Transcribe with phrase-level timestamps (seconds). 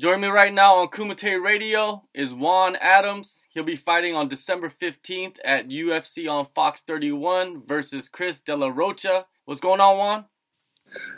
[0.00, 3.46] Joining me right now on Kumite Radio is Juan Adams.
[3.50, 8.66] He'll be fighting on December 15th at UFC on Fox 31 versus Chris De La
[8.66, 9.26] Rocha.
[9.44, 10.24] What's going on, Juan?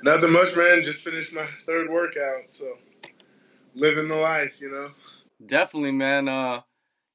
[0.02, 0.82] Nothing much, man.
[0.82, 2.66] Just finished my third workout, so
[3.74, 4.90] living the life, you know.
[5.44, 6.28] Definitely, man.
[6.28, 6.60] Uh,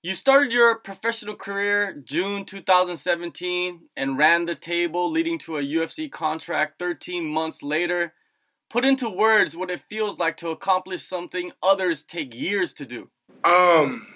[0.02, 6.12] you started your professional career June 2017 and ran the table, leading to a UFC
[6.12, 8.16] contract 13 months later.
[8.72, 13.10] Put into words what it feels like to accomplish something others take years to do.
[13.44, 14.08] Um,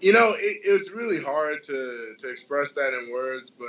[0.00, 3.68] you know, it, it was really hard to to express that in words, but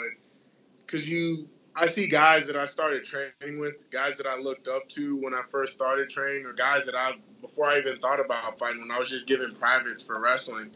[0.80, 4.88] because you I see guys that I started training with, guys that I looked up
[4.90, 8.58] to when I first started training, or guys that I before I even thought about
[8.58, 10.72] fighting when I was just giving privates for wrestling.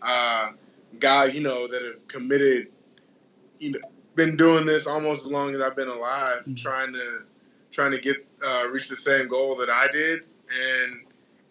[0.00, 0.52] Uh,
[0.98, 2.68] guys, you know, that have committed,
[3.58, 3.80] you know,
[4.14, 6.54] been doing this almost as long as I've been alive, mm-hmm.
[6.54, 7.24] trying to
[7.74, 11.02] trying to get uh, reach the same goal that I did, and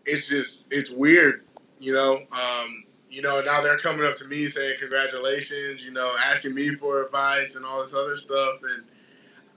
[0.06, 1.46] it's just it's weird,
[1.78, 2.20] you know.
[2.32, 6.70] Um, you know, now they're coming up to me saying congratulations, you know, asking me
[6.70, 8.84] for advice and all this other stuff, and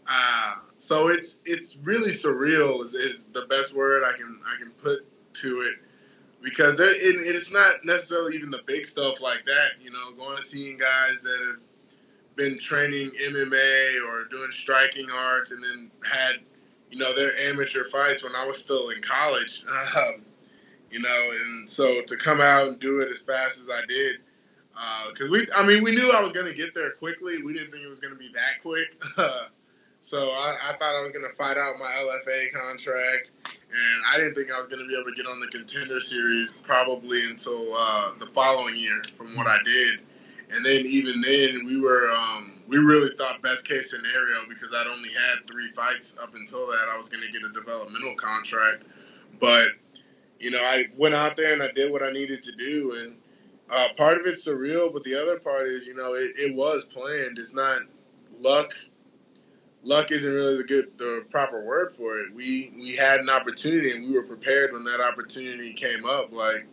[0.08, 4.70] uh, so it's it's really surreal is, is, the best word I can I can
[4.72, 5.76] put to it
[6.42, 10.44] because it, it's not necessarily even the big stuff like that, you know, going and
[10.44, 11.62] seeing guys that have
[12.36, 16.36] been training MMA or doing striking arts and then had
[16.90, 19.64] you know their amateur fights when I was still in college.
[19.96, 20.22] Um,
[20.90, 24.20] you know, and so to come out and do it as fast as I did,
[25.08, 27.42] because uh, we, I mean, we knew I was going to get there quickly.
[27.42, 29.02] We didn't think it was going to be that quick.
[30.00, 34.18] so I, I, thought I was going to fight out my LFA contract, and I
[34.18, 37.20] didn't think I was going to be able to get on the contender series probably
[37.28, 40.00] until uh, the following year, from what I did.
[40.50, 44.86] And then even then, we were um, we really thought best case scenario because I'd
[44.86, 46.88] only had three fights up until that.
[46.92, 48.84] I was going to get a developmental contract,
[49.40, 49.68] but
[50.38, 53.16] you know, I went out there and I did what I needed to do, and
[53.70, 56.84] uh, part of it's surreal, but the other part is, you know, it, it was
[56.84, 57.38] planned.
[57.38, 57.80] It's not
[58.40, 58.72] luck.
[59.82, 62.34] Luck isn't really the good, the proper word for it.
[62.34, 66.32] We we had an opportunity and we were prepared when that opportunity came up.
[66.32, 66.66] Like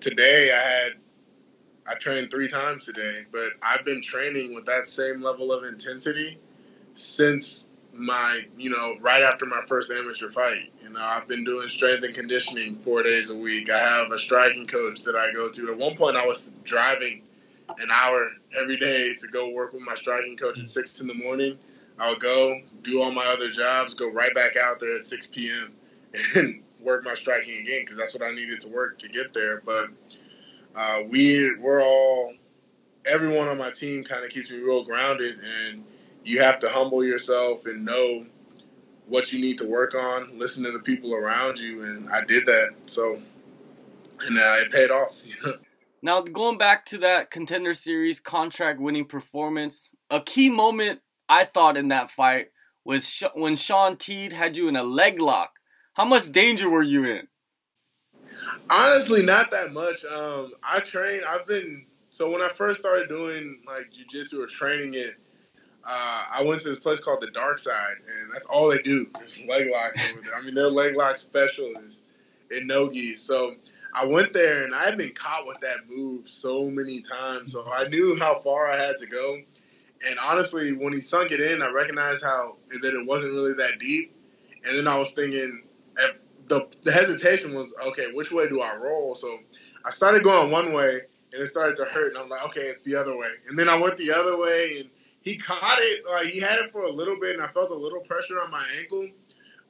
[0.00, 0.92] today, I had
[1.86, 6.38] I trained three times today, but I've been training with that same level of intensity
[6.94, 10.72] since my, you know, right after my first amateur fight.
[10.82, 13.70] You know, I've been doing strength and conditioning four days a week.
[13.70, 15.70] I have a striking coach that I go to.
[15.70, 17.22] At one point, I was driving
[17.78, 21.14] an hour every day to go work with my striking coach at six in the
[21.14, 21.58] morning.
[21.98, 25.26] I would go do all my other jobs, go right back out there at six
[25.26, 25.74] p.m.
[26.36, 29.62] and work my striking again because that's what I needed to work to get there.
[29.64, 29.88] But
[30.74, 32.32] uh, we we're all
[33.06, 35.84] everyone on my team kind of keeps me real grounded and
[36.24, 38.22] you have to humble yourself and know
[39.06, 42.46] what you need to work on, listen to the people around you, and I did
[42.46, 42.74] that.
[42.86, 45.22] So, and uh, it paid off.
[46.02, 51.76] now, going back to that contender series contract winning performance, a key moment I thought
[51.76, 52.48] in that fight
[52.84, 55.50] was when Sean Teed had you in a leg lock.
[55.94, 57.28] How much danger were you in?
[58.70, 60.04] Honestly, not that much.
[60.04, 61.20] Um, I train.
[61.26, 65.16] I've been so when I first started doing like jujitsu or training it,
[65.84, 69.08] uh, I went to this place called the Dark Side, and that's all they do
[69.20, 70.34] is leg locks over there.
[70.36, 72.04] I mean, they're leg lock specialists
[72.50, 73.16] in nogi.
[73.16, 73.56] So
[73.92, 77.68] I went there, and I had been caught with that move so many times, so
[77.70, 79.36] I knew how far I had to go.
[80.06, 83.78] And honestly, when he sunk it in, I recognized how that it wasn't really that
[83.78, 84.14] deep.
[84.66, 85.66] And then I was thinking,
[86.48, 88.12] the the hesitation was okay.
[88.12, 89.14] Which way do I roll?
[89.14, 89.38] So
[89.84, 91.00] I started going one way,
[91.32, 93.30] and it started to hurt, and I'm like, okay, it's the other way.
[93.48, 94.90] And then I went the other way, and
[95.22, 96.04] he caught it.
[96.10, 98.50] Like he had it for a little bit, and I felt a little pressure on
[98.50, 99.08] my ankle.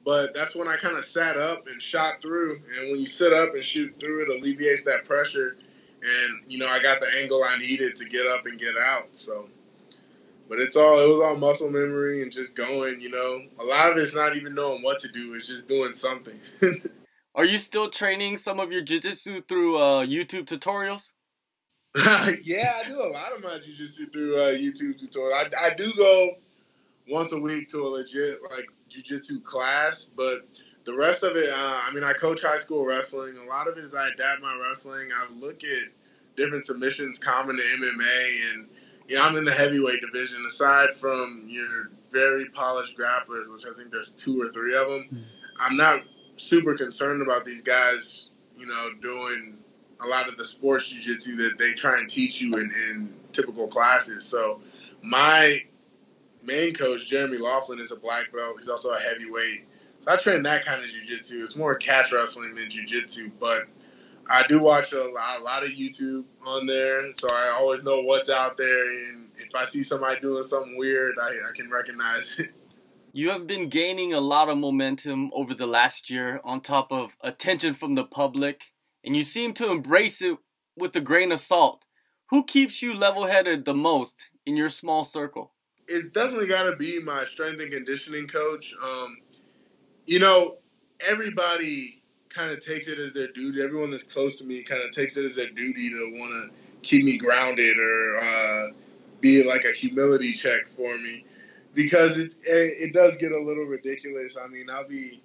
[0.03, 2.61] But that's when I kind of sat up and shot through.
[2.77, 5.57] And when you sit up and shoot through, it alleviates that pressure.
[6.01, 9.09] And you know, I got the angle I needed to get up and get out.
[9.13, 9.47] So,
[10.49, 13.01] but it's all it was all muscle memory and just going.
[13.01, 15.93] You know, a lot of it's not even knowing what to do; it's just doing
[15.93, 16.39] something.
[17.35, 21.11] Are you still training some of your jiu-jitsu through uh, YouTube tutorials?
[22.43, 25.53] yeah, I do a lot of my jujitsu through uh, YouTube tutorials.
[25.57, 26.31] I, I do go
[27.07, 30.41] once a week to a legit like jujitsu class, but
[30.83, 33.37] the rest of it, uh, I mean, I coach high school wrestling.
[33.37, 35.09] A lot of it is I adapt my wrestling.
[35.15, 35.89] I look at
[36.35, 38.67] different submissions common to MMA, and
[39.07, 40.43] you know, I'm in the heavyweight division.
[40.47, 45.07] Aside from your very polished grapplers, which I think there's two or three of them,
[45.13, 45.23] mm.
[45.59, 46.01] I'm not
[46.37, 49.57] super concerned about these guys, you know, doing
[50.01, 53.67] a lot of the sports jiu-jitsu that they try and teach you in, in typical
[53.67, 54.25] classes.
[54.25, 54.59] So
[55.01, 55.59] my
[56.43, 58.55] main coach, Jeremy Laughlin, is a black belt.
[58.57, 59.65] He's also a heavyweight.
[60.01, 61.43] So I train that kind of jujitsu.
[61.43, 63.63] It's more catch wrestling than jujitsu, but
[64.29, 68.01] I do watch a lot, a lot of YouTube on there, so I always know
[68.01, 68.85] what's out there.
[68.85, 72.49] And if I see somebody doing something weird, I, I can recognize it.
[73.17, 77.15] You have been gaining a lot of momentum over the last year on top of
[77.21, 78.73] attention from the public,
[79.05, 80.37] and you seem to embrace it
[80.75, 81.85] with a grain of salt.
[82.31, 85.53] Who keeps you level headed the most in your small circle?
[85.87, 88.75] It's definitely got to be my strength and conditioning coach.
[88.83, 89.19] Um,
[90.05, 90.57] you know,
[90.99, 92.03] everybody
[92.35, 93.61] kind of takes it as their duty.
[93.61, 96.49] Everyone that's close to me kind of takes it as their duty to want to
[96.81, 98.73] keep me grounded or uh,
[99.21, 101.25] be like a humility check for me
[101.73, 104.37] because it, it, does get a little ridiculous.
[104.37, 105.21] I mean, I'll be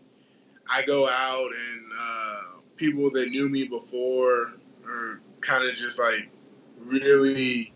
[0.72, 2.40] I go out and uh,
[2.76, 4.54] people that knew me before
[4.86, 6.30] are kind of just like
[6.78, 7.74] really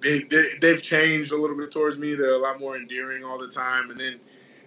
[0.00, 0.20] they,
[0.60, 2.14] they have changed a little bit towards me.
[2.14, 4.18] They're a lot more endearing all the time, and then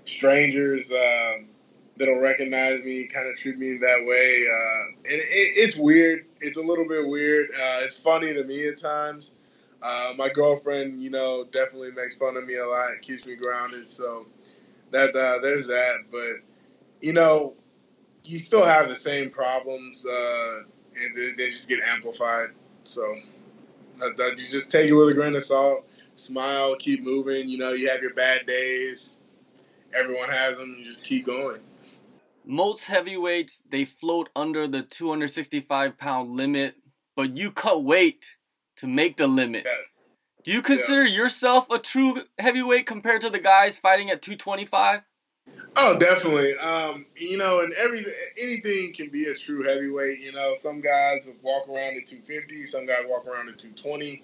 [0.05, 1.49] strangers um,
[1.97, 4.45] that'll recognize me kind of treat me that way.
[4.47, 6.25] Uh, and it, it's weird.
[6.41, 7.51] It's a little bit weird.
[7.51, 9.33] Uh, it's funny to me at times.
[9.81, 13.89] Uh, my girlfriend, you know, definitely makes fun of me a lot, keeps me grounded.
[13.89, 14.25] So
[14.91, 16.05] that uh, there's that.
[16.11, 16.37] But
[17.01, 17.53] you know,
[18.23, 20.61] you still have the same problems, uh,
[20.95, 22.49] and they, they, just get amplified.
[22.83, 23.15] So
[23.99, 25.87] that, you just take it with a grain of salt.
[26.15, 27.49] Smile, keep moving.
[27.49, 29.19] You know, you have your bad days.
[29.93, 30.75] Everyone has them.
[30.79, 31.59] You just keep going.
[32.45, 36.75] Most heavyweights they float under the 265 pound limit,
[37.15, 38.35] but you cut weight
[38.77, 39.63] to make the limit.
[39.65, 39.73] Yeah.
[40.43, 41.17] Do you consider yeah.
[41.17, 45.01] yourself a true heavyweight compared to the guys fighting at 225?
[45.77, 46.55] Oh, definitely.
[46.57, 48.05] Um, you know, and every
[48.41, 50.19] anything can be a true heavyweight.
[50.19, 54.21] You know, some guys walk around at 250, some guys walk around at 220.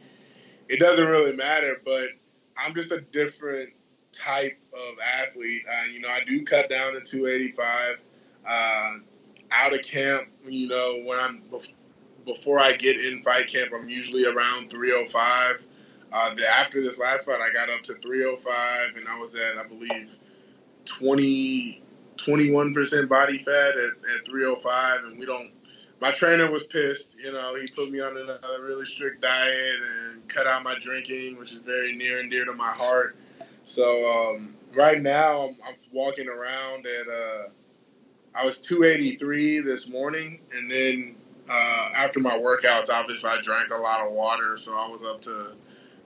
[0.70, 2.10] It doesn't really matter, but
[2.58, 3.72] I'm just a different
[4.14, 5.64] type of athlete.
[5.68, 8.04] Uh, you know, I do cut down to 285.
[8.48, 8.98] Uh,
[9.52, 11.44] out of camp, you know, when I'm
[12.26, 15.66] before I get in fight camp, I'm usually around 305.
[16.14, 19.68] Uh, after this last fight, I got up to 305, and I was at, I
[19.68, 20.16] believe,
[20.86, 21.82] 20,
[22.18, 25.04] 21% body fat at, at 305.
[25.06, 25.52] And we don't,
[26.02, 27.16] my trainer was pissed.
[27.18, 31.38] You know, he put me on another really strict diet and cut out my drinking,
[31.40, 33.16] which is very near and dear to my heart.
[33.64, 37.50] So um, right now, I'm, I'm, walking around at, uh,
[38.34, 41.16] I was 283 this morning, and then
[41.50, 45.22] uh, after my workouts, obviously I drank a lot of water, so I was up
[45.22, 45.54] to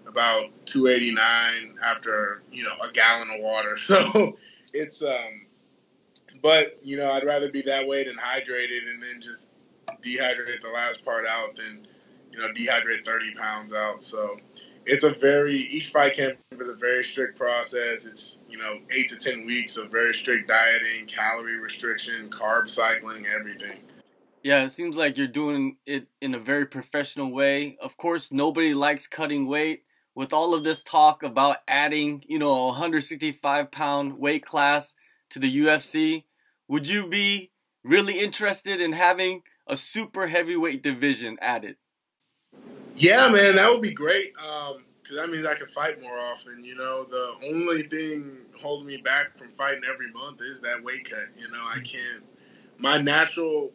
[0.08, 3.78] about 289 after you know a gallon of water.
[3.86, 4.36] So
[4.74, 5.48] it's um,
[6.42, 9.50] but you know I'd rather be that way than hydrated and then just
[10.02, 11.88] dehydrate the last part out than
[12.32, 14.04] you know dehydrate 30 pounds out.
[14.04, 14.38] So
[14.86, 18.06] it's a very each fight camp is a very strict process.
[18.06, 23.26] It's you know eight to ten weeks of very strict dieting, calorie restriction, carb cycling,
[23.34, 23.80] everything.
[24.44, 27.78] Yeah, it seems like you're doing it in a very professional way.
[27.82, 29.84] Of course, nobody likes cutting weight.
[30.14, 34.96] With all of this talk about adding, you know, a 165 pound weight class
[35.32, 36.26] to the UFC,
[36.68, 37.52] would you be
[37.84, 41.78] really interested in having a super heavyweight division added?
[42.96, 44.34] Yeah, man, that would be great.
[44.38, 46.64] Um, because that means I can fight more often.
[46.64, 51.08] You know, the only thing holding me back from fighting every month is that weight
[51.08, 51.28] cut.
[51.38, 52.24] You know, I can't.
[52.80, 53.72] My natural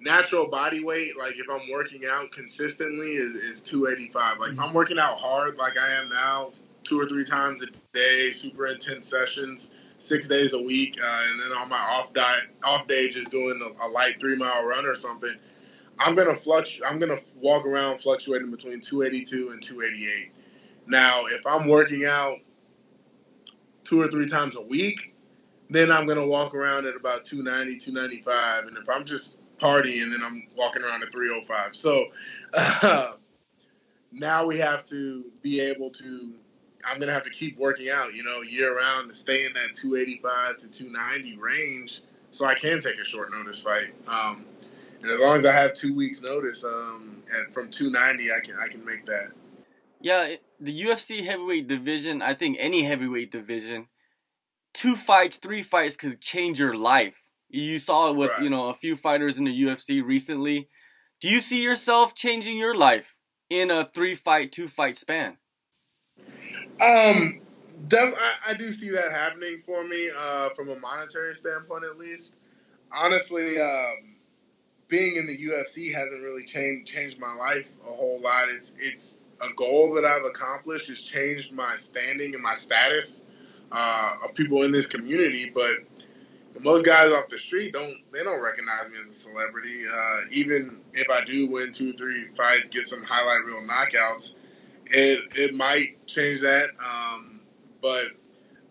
[0.00, 4.38] natural body weight, like if I'm working out consistently, is, is 285.
[4.38, 6.50] Like if I'm working out hard, like I am now,
[6.82, 11.42] two or three times a day, super intense sessions, six days a week, uh, and
[11.42, 14.84] then on my off diet, off day, just doing a, a light three mile run
[14.84, 15.34] or something.
[15.98, 16.90] I'm gonna fluctuate.
[16.90, 20.30] I'm gonna walk around fluctuating between 282 and 288.
[20.86, 22.38] Now, if I'm working out
[23.84, 25.14] two or three times a week,
[25.70, 28.66] then I'm gonna walk around at about 290, 295.
[28.66, 31.74] And if I'm just partying, then I'm walking around at 305.
[31.74, 32.06] So
[32.54, 33.12] uh,
[34.12, 36.32] now we have to be able to.
[36.88, 39.74] I'm gonna have to keep working out, you know, year round to stay in that
[39.74, 43.92] 285 to 290 range, so I can take a short notice fight.
[44.06, 44.44] Um,
[45.02, 48.56] and as long as I have two weeks notice, um, and from 290, I can
[48.58, 49.30] I can make that.
[50.00, 52.22] Yeah, the UFC heavyweight division.
[52.22, 53.88] I think any heavyweight division,
[54.74, 57.22] two fights, three fights could change your life.
[57.48, 58.42] You saw it with, right.
[58.42, 60.68] you know, a few fighters in the UFC recently.
[61.20, 63.16] Do you see yourself changing your life
[63.48, 65.38] in a three fight, two fight span?
[66.80, 67.40] Um,
[67.88, 71.98] def- I, I, do see that happening for me, uh, from a monetary standpoint, at
[71.98, 72.36] least.
[72.92, 74.15] Honestly, um,
[74.88, 78.48] being in the UFC hasn't really changed changed my life a whole lot.
[78.48, 80.90] It's it's a goal that I've accomplished.
[80.90, 83.26] It's changed my standing and my status
[83.72, 85.78] uh, of people in this community, but
[86.60, 89.84] most guys off the street don't they don't recognize me as a celebrity.
[89.92, 94.36] Uh, even if I do win two, three fights, get some highlight reel knockouts,
[94.86, 96.70] it it might change that.
[96.80, 97.40] Um,
[97.82, 98.06] but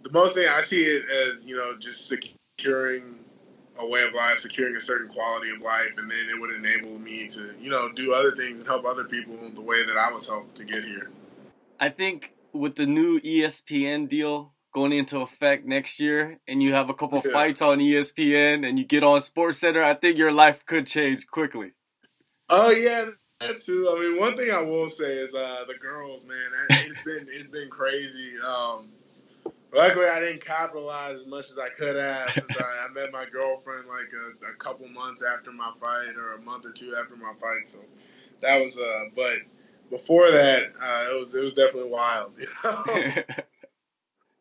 [0.04, 3.15] the most thing I see it as you know just securing
[3.80, 7.00] a way of life, securing a certain quality of life, and then it would enable
[7.00, 10.12] me to you know do other things and help other people the way that I
[10.12, 11.10] was helped to get here.
[11.80, 16.90] I think with the new ESPN deal going into effect next year and you have
[16.90, 17.32] a couple yeah.
[17.32, 21.28] fights on ESPN and you get on Sports Center, I think your life could change
[21.28, 21.72] quickly.
[22.50, 23.06] Oh yeah,
[23.40, 23.94] that too.
[23.96, 26.38] I mean, one thing I will say is uh, the girls, man.
[26.70, 28.34] It's been it's been crazy.
[28.46, 28.90] Um,
[29.76, 32.30] luckily, I didn't capitalize as much as I could have.
[32.32, 36.34] Since I, I met my girlfriend like a, a, couple months after my fight, or
[36.34, 37.68] a month or two after my fight.
[37.68, 37.80] So
[38.42, 38.80] that was.
[38.80, 39.38] Uh, but
[39.90, 42.34] before that, uh, it was it was definitely wild.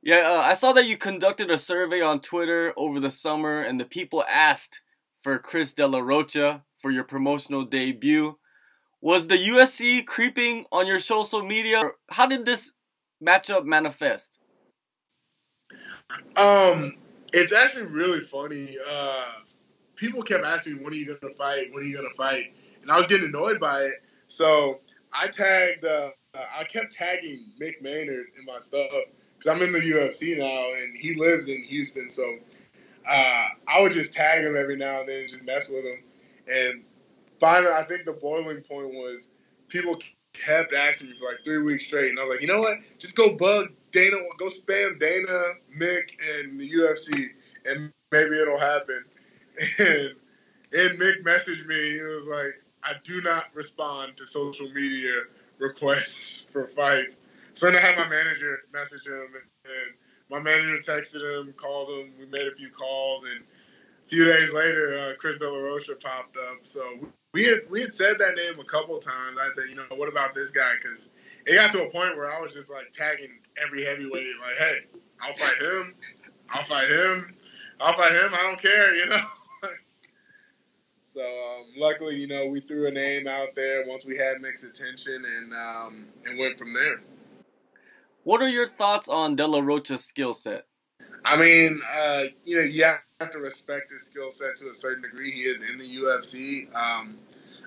[0.05, 3.81] Yeah, uh, I saw that you conducted a survey on Twitter over the summer, and
[3.81, 4.83] the people asked
[5.23, 8.37] for Chris De La Rocha for your promotional debut.
[9.01, 11.93] Was the UFC creeping on your social media?
[12.11, 12.75] How did this
[13.25, 14.39] matchup manifest?
[16.37, 16.97] Um,
[17.33, 18.77] it's actually really funny.
[18.91, 19.25] Uh,
[19.97, 21.73] people kept asking me, "When are you gonna fight?
[21.73, 24.03] When are you gonna fight?" And I was getting annoyed by it.
[24.29, 24.81] So
[25.13, 25.85] I tagged.
[25.85, 28.91] Uh, I kept tagging Mick Maynard in my stuff
[29.39, 32.11] because I'm in the UFC now, and he lives in Houston.
[32.11, 32.39] So
[33.09, 36.03] uh, I would just tag him every now and then and just mess with him.
[36.49, 36.85] And
[37.39, 39.31] finally, I think the boiling point was
[39.69, 39.99] people
[40.35, 42.79] kept asking me for like three weeks straight, and I was like, you know what?
[42.99, 47.29] Just go bug Dana, go spam Dana, Mick, and the UFC,
[47.65, 49.05] and maybe it'll happen.
[49.79, 50.17] And
[50.73, 51.93] and Mick messaged me.
[51.93, 55.13] He was like, I do not respond to social media
[55.59, 57.21] requests for fights.
[57.55, 59.95] So then I had my manager message him, and, and
[60.29, 62.13] my manager texted him, called him.
[62.19, 63.45] We made a few calls, and
[64.05, 66.59] a few days later, uh, Chris De La Rocha popped up.
[66.65, 66.83] So
[67.35, 69.37] we had we had said that name a couple times.
[69.39, 70.73] I said, you know, what about this guy?
[70.81, 71.11] Because
[71.47, 74.79] it got to a point where I was just like tagging every heavyweight, like, hey,
[75.21, 75.95] I'll fight him,
[76.49, 77.35] I'll fight him,
[77.81, 78.31] I'll fight him.
[78.33, 79.21] I don't care, you know.
[81.03, 84.63] so um, luckily, you know, we threw a name out there once we had Mick's
[84.63, 87.03] attention, and um, and went from there.
[88.23, 90.67] What are your thoughts on De La Rocha's skill set?
[91.25, 95.03] I mean, uh, you know, you have to respect his skill set to a certain
[95.03, 95.31] degree.
[95.31, 96.75] He is in the UFC.
[96.75, 97.19] Um,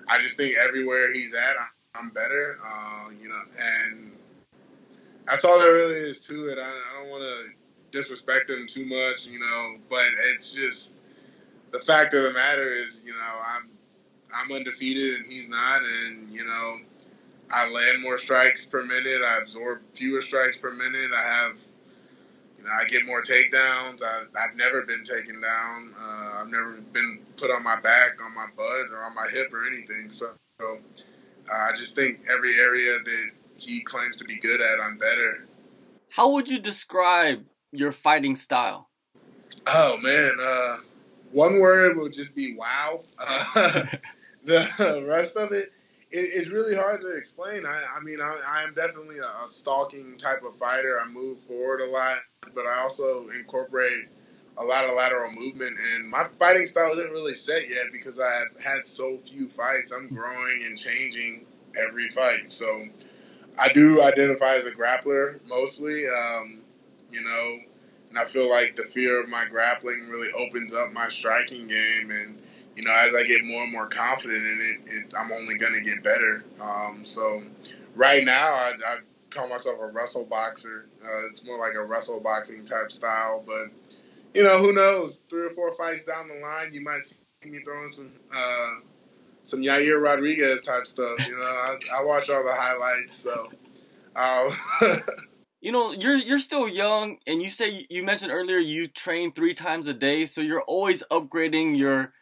[0.08, 1.56] I just think everywhere he's at,
[1.94, 2.58] I'm better.
[2.64, 4.12] Uh, you know, and
[5.26, 6.58] that's all there really is to it.
[6.58, 7.54] I, I don't want to
[7.90, 10.98] disrespect him too much, you know, but it's just
[11.72, 13.70] the fact of the matter is, you know, I'm
[14.34, 16.76] I'm undefeated and he's not, and you know,
[17.50, 19.22] I land more strikes per minute.
[19.26, 21.10] I absorb fewer strikes per minute.
[21.16, 21.58] I have,
[22.58, 24.02] you know, I get more takedowns.
[24.02, 25.94] I, have never been taken down.
[26.00, 29.52] Uh, I've never been put on my back, on my butt, or on my hip
[29.52, 30.10] or anything.
[30.10, 30.78] So, so
[31.50, 35.46] uh, I just think every area that he claims to be good at, I'm better.
[36.10, 38.88] How would you describe your fighting style?
[39.66, 40.78] Oh man, uh,
[41.32, 43.00] one word would just be wow.
[43.20, 43.84] Uh,
[44.44, 45.72] the rest of it it,
[46.10, 47.66] it's really hard to explain.
[47.66, 50.98] I, I mean, I, I am definitely a, stalking type of fighter.
[51.00, 52.18] I move forward a lot,
[52.54, 54.08] but I also incorporate
[54.56, 55.78] a lot of lateral movement.
[55.94, 59.92] And my fighting style isn't really set yet because I have had so few fights.
[59.92, 61.46] I'm growing and changing
[61.76, 62.50] every fight.
[62.50, 62.88] So
[63.60, 66.60] I do identify as a grappler mostly, um,
[67.10, 67.58] you know,
[68.10, 72.10] and I feel like the fear of my grappling really opens up my striking game
[72.10, 72.38] and
[72.78, 75.74] you know, as I get more and more confident in it, it I'm only going
[75.74, 76.44] to get better.
[76.60, 77.42] Um, so
[77.96, 78.98] right now, I, I,
[79.30, 80.86] call myself a wrestle boxer.
[81.04, 83.66] Uh, it's more like a wrestle boxing type style, but
[84.32, 85.22] you know, who knows?
[85.28, 88.74] Three or four fights down the line, you might see me throwing some uh,
[89.42, 91.28] some Yair Rodriguez type stuff.
[91.28, 93.50] You know, I, I watch all the highlights, so.
[94.14, 94.50] Uh,
[95.60, 99.52] you know, you're you're still young, and you say you mentioned earlier you train three
[99.52, 102.12] times a day, so you're always upgrading your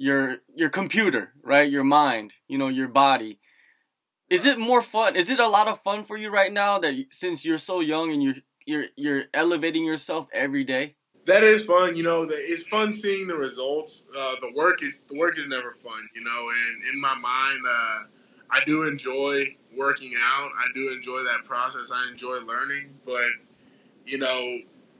[0.00, 1.70] your your computer, right?
[1.70, 3.38] Your mind, you know, your body.
[4.30, 5.14] Is it more fun?
[5.14, 8.10] Is it a lot of fun for you right now that since you're so young
[8.10, 10.96] and you're you're you're elevating yourself every day?
[11.26, 12.26] That is fun, you know.
[12.30, 14.04] It's fun seeing the results.
[14.18, 16.48] Uh, the work is the work is never fun, you know.
[16.48, 17.98] And in my mind, uh,
[18.50, 20.50] I do enjoy working out.
[20.56, 21.92] I do enjoy that process.
[21.94, 23.30] I enjoy learning, but
[24.06, 24.40] you know,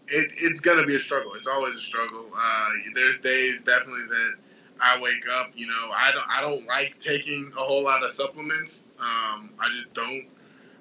[0.08, 1.32] it, it's gonna be a struggle.
[1.32, 2.28] It's always a struggle.
[2.36, 4.34] Uh, there's days definitely that
[4.80, 8.10] I wake up, you know, I don't I don't like taking a whole lot of
[8.10, 8.88] supplements.
[8.98, 10.26] Um, I just don't.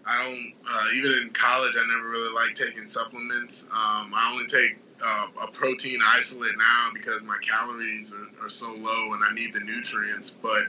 [0.05, 0.53] I don't.
[0.67, 3.67] Uh, even in college, I never really liked taking supplements.
[3.67, 8.71] Um, I only take uh, a protein isolate now because my calories are, are, so
[8.71, 10.35] low and I need the nutrients.
[10.41, 10.65] But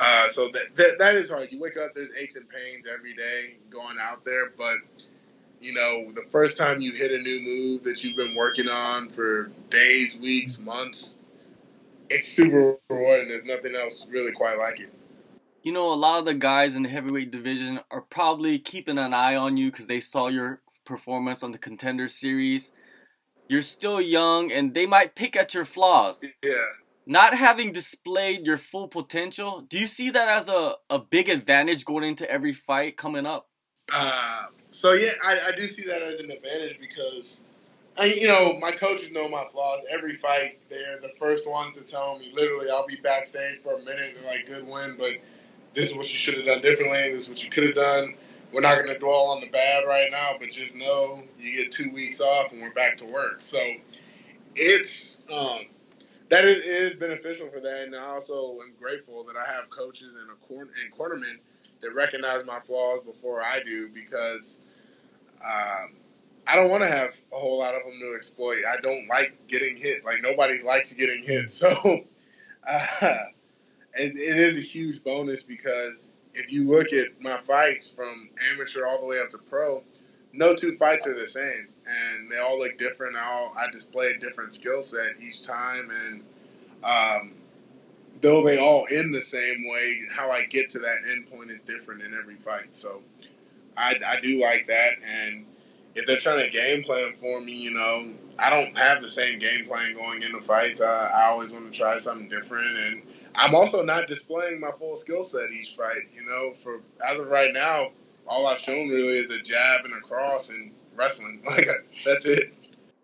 [0.00, 1.52] uh, so that, that that is hard.
[1.52, 4.78] You wake up, there's aches and pains every day going out there, but
[5.60, 9.08] you know, the first time you hit a new move that you've been working on
[9.08, 11.18] for days, weeks, months,
[12.10, 13.28] it's super rewarding.
[13.28, 14.92] There's nothing else really quite like it.
[15.62, 19.12] You know, a lot of the guys in the heavyweight division are probably keeping an
[19.12, 22.72] eye on you because they saw your performance on the contender series.
[23.48, 26.24] You're still young and they might pick at your flaws.
[26.42, 26.52] Yeah.
[27.06, 31.84] Not having displayed your full potential, do you see that as a, a big advantage
[31.84, 33.48] going into every fight coming up?
[33.90, 37.44] Uh, so yeah, I, I do see that as an advantage because,
[37.98, 39.80] I, you know, my coaches know my flaws.
[39.90, 42.32] Every fight, they're the first ones to tell me.
[42.34, 45.14] Literally, I'll be backstage for a minute and like, "Good win," but
[45.74, 47.10] this is what you should have done differently.
[47.10, 48.14] This is what you could have done.
[48.52, 51.72] We're not going to dwell on the bad right now, but just know you get
[51.72, 53.42] two weeks off and we're back to work.
[53.42, 53.58] So
[54.56, 55.60] it's um,
[56.30, 60.08] that is, is beneficial for that, and I also am grateful that I have coaches
[60.08, 61.38] and a and cornermen
[61.80, 64.60] that recognize my flaws before I do because
[65.44, 65.97] um,
[66.48, 68.62] I don't want to have a whole lot of them to exploit.
[68.66, 70.04] I don't like getting hit.
[70.04, 71.50] Like nobody likes getting hit.
[71.50, 71.68] So
[72.68, 73.16] uh,
[73.94, 78.86] it, it is a huge bonus because if you look at my fights from amateur
[78.86, 79.82] all the way up to pro,
[80.32, 83.16] no two fights are the same, and they all look different.
[83.16, 86.22] I all I display a different skill set each time, and
[86.84, 87.32] um,
[88.20, 91.60] though they all end the same way, how I get to that end point is
[91.60, 92.76] different in every fight.
[92.76, 93.02] So
[93.76, 94.94] I, I do like that.
[95.04, 95.46] And
[95.98, 99.40] if they're trying to game plan for me, you know, I don't have the same
[99.40, 100.80] game plan going into fights.
[100.80, 102.64] I, I always want to try something different.
[102.64, 103.02] And
[103.34, 106.02] I'm also not displaying my full skill set each fight.
[106.14, 107.88] You know, for as of right now,
[108.28, 111.42] all I've shown really is a jab and a cross and wrestling.
[111.50, 111.66] Like
[112.06, 112.54] that's it.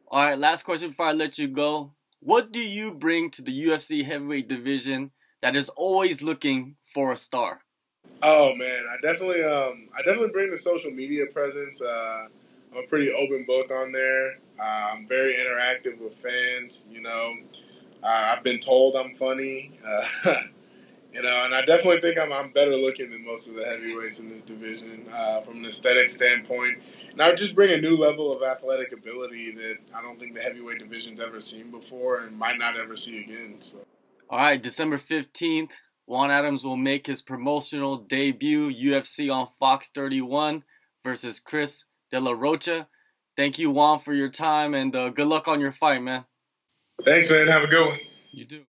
[0.08, 1.92] All right, last question before I let you go.
[2.20, 5.10] What do you bring to the UFC heavyweight division
[5.42, 7.60] that is always looking for a star?
[8.22, 11.82] Oh man, I definitely um I definitely bring the social media presence.
[11.82, 12.28] Uh,
[12.74, 14.38] I'm a pretty open book on there.
[14.58, 16.88] Uh, I'm very interactive with fans.
[16.90, 17.34] You know,
[18.02, 19.78] uh, I've been told I'm funny.
[19.86, 20.04] Uh,
[21.12, 24.18] you know, and I definitely think I'm, I'm better looking than most of the heavyweights
[24.18, 26.78] in this division uh, from an aesthetic standpoint.
[27.12, 30.34] And I would just bring a new level of athletic ability that I don't think
[30.34, 33.56] the heavyweight division's ever seen before and might not ever see again.
[33.60, 33.80] So.
[34.28, 35.72] All right, December 15th,
[36.06, 40.64] Juan Adams will make his promotional debut UFC on Fox 31
[41.04, 42.86] versus Chris De La Rocha.
[43.36, 46.24] Thank you, Juan, for your time and uh, good luck on your fight, man.
[47.04, 47.48] Thanks, man.
[47.48, 47.98] Have a good one.
[48.30, 48.64] You do.